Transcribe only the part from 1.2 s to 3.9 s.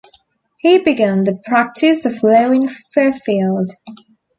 the practice of law in Fairfield.